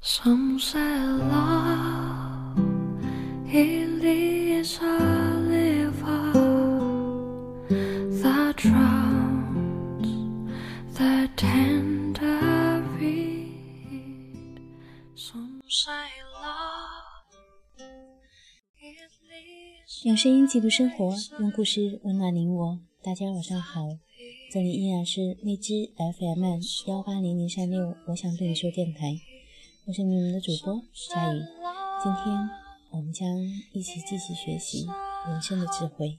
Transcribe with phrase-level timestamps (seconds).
[0.00, 2.56] Some say love
[3.52, 4.98] it is a
[5.48, 6.32] river
[8.22, 10.06] that drowns
[10.94, 14.60] the tender reed.
[15.16, 15.92] Some say
[16.42, 17.34] love
[18.80, 19.10] it
[19.84, 20.06] is.
[20.06, 22.78] 用声音记录生活，用故事温暖你我。
[23.02, 23.88] 大家晚上好，
[24.52, 29.18] 这里依然是荔枝 FM 幺八零零三六，我想对你说电台，
[29.88, 31.38] 我是你们的主播佳宇。
[32.02, 32.50] 今天
[32.90, 33.26] 我们将
[33.72, 34.86] 一起继续学习
[35.26, 36.18] 人生的智慧。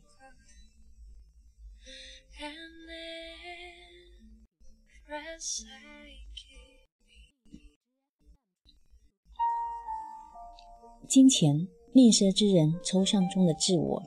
[11.07, 14.03] 金钱，吝啬之人抽象中的自我。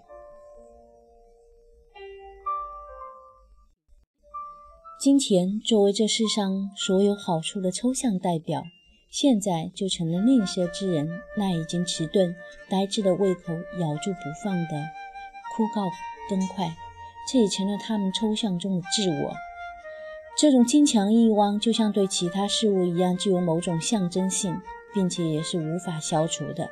[5.00, 8.64] 金钱作为这世上所有好处的抽象代表，
[9.12, 12.34] 现在就成了吝啬之人那已经迟钝、
[12.70, 14.88] 呆滞的胃口咬住不放的
[15.54, 15.92] 枯槁
[16.30, 16.74] 灯块，
[17.30, 19.34] 这也成了他们抽象中的自我。
[20.34, 24.58] 这种金强欲望，就像对其他事物一样，具有某种象征性，
[24.94, 26.70] 并且也是无法消除的。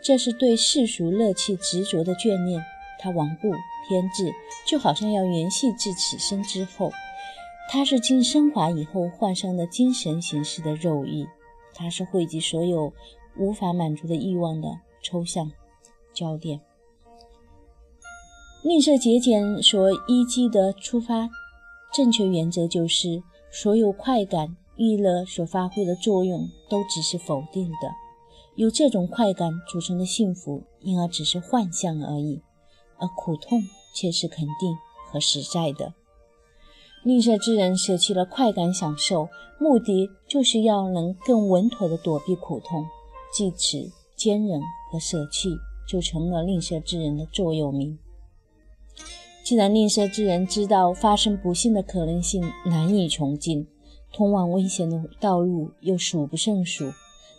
[0.00, 2.64] 这是对世俗乐趣执着的眷恋，
[3.00, 3.50] 它顽固
[3.88, 4.32] 偏执，
[4.64, 6.92] 就好像要延续至此生之后。
[7.68, 11.26] 它是经升华以后换上的精神形式的肉欲，
[11.74, 12.92] 它是汇集所有
[13.36, 14.68] 无法满足的欲望的
[15.02, 15.50] 抽象
[16.12, 16.60] 焦点。
[18.62, 21.28] 吝啬节俭所依据的出发
[21.92, 27.92] 正确原则就是，所有快感、娱乐所发挥的作用都只是否定的。
[28.56, 32.40] 由这种快感组成的幸福，因而只是幻象而已，
[32.98, 33.60] 而苦痛
[33.94, 34.76] 却是肯定
[35.10, 35.92] 和实在的。
[37.04, 39.28] 吝啬之人舍弃了快感享受，
[39.60, 42.86] 目的就是要能更稳妥地躲避苦痛。
[43.30, 44.58] 即此，坚忍
[44.90, 45.50] 和舍弃
[45.86, 47.98] 就成了吝啬之人的座右铭。
[49.42, 53.66] 既然吝啬之人知道发生不幸的可能性难以穷尽，
[54.10, 56.90] 通往危险的道路又数不胜数，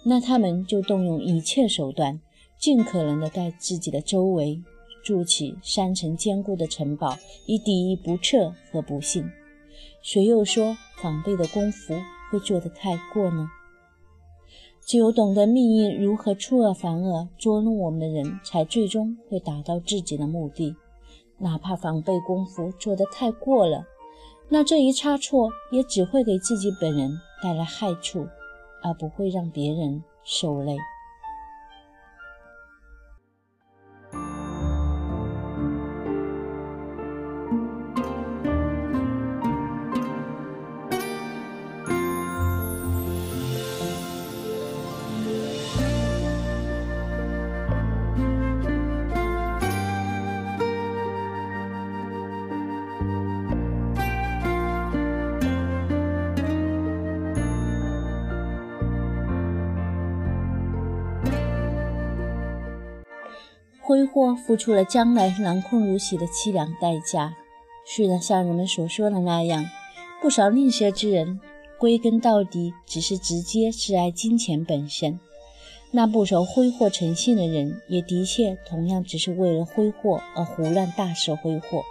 [0.04, 2.22] 那他们就动用一切手段，
[2.59, 4.62] 尽可能地在自己的周围
[5.04, 7.18] 筑起三层坚固的城堡，
[7.48, 9.28] 以抵御不测和不幸。
[10.06, 11.96] 谁又说防备的功夫
[12.30, 13.50] 会做得太过呢？
[14.86, 20.76] 只有懂得命运如何出尔反尔捉弄我们的人，才最终会达到自己的目的。
[21.40, 23.88] 哪怕防备功夫做得太过了，
[24.48, 28.28] 那这一差错也只会给自己本人带来害处，
[28.84, 30.78] 而不会让别人受累。
[63.95, 67.33] 挥霍付出了将来囊空如洗的凄凉代价。
[67.85, 69.66] 虽然像人们所说的那样，
[70.22, 71.39] 不少吝啬之人
[71.79, 75.17] 归根到底只是直接挚爱金钱本身，
[75.91, 81.81] 那不少挥霍成性的人也的确同样只是为了挥霍而胡乱大肆挥霍。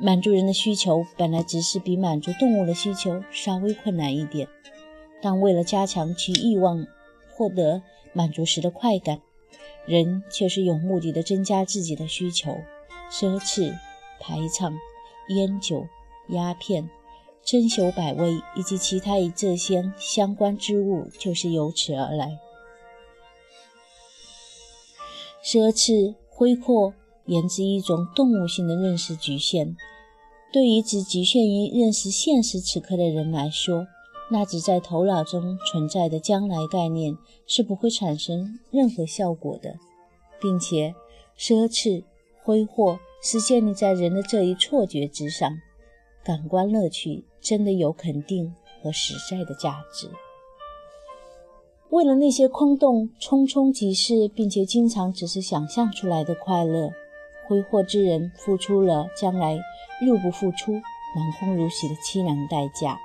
[0.00, 4.48] 满足人的需求本来只是比满足动物的需求稍微困难一点，
[5.20, 6.86] 但为了加强其欲望
[7.28, 7.82] 获得
[8.14, 9.20] 满足时的快感。
[9.86, 12.56] 人却是有目的的增加自己的需求，
[13.10, 13.74] 奢侈、
[14.20, 14.76] 排场、
[15.28, 15.86] 烟酒、
[16.28, 16.88] 鸦片、
[17.44, 22.38] 珍馐百味以及其他与这些相关之物，就是由此而来。
[25.42, 26.92] 奢侈、挥霍
[27.24, 29.76] 源自一种动物性的认识局限，
[30.52, 33.86] 对于只局限于认识现实此刻的人来说。
[34.32, 37.16] 那只在头脑中存在的将来概念
[37.46, 39.76] 是不会产生任何效果的，
[40.40, 40.94] 并且
[41.36, 42.04] 奢侈
[42.42, 45.58] 挥霍是建立在人的这一错觉之上。
[46.22, 50.08] 感官乐趣真的有肯定和实在的价值。
[51.88, 56.92] 为了那些空洞、匆匆即逝，并且经常只是想象出来的快乐，
[57.48, 59.58] 挥霍之人付出了将来
[60.06, 62.96] 入不敷出、囊空如洗的凄凉代价。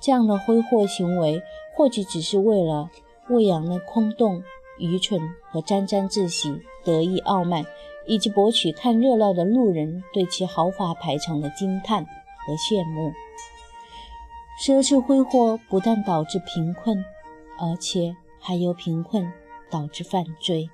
[0.00, 1.42] 这样的挥霍行为，
[1.76, 2.90] 或许只是为了
[3.28, 4.42] 喂养那空洞、
[4.78, 5.20] 愚蠢
[5.50, 7.64] 和沾沾自喜、得意傲慢，
[8.06, 13.12] 以及博取看热闹的路人对其豪华排场的惊叹和羡慕。
[14.64, 17.04] 奢侈挥霍不但导致贫困，
[17.58, 19.30] 而且还由贫困
[19.70, 20.68] 导致犯罪。